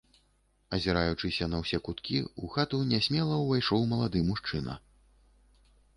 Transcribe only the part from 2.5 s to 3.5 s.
хату нясмела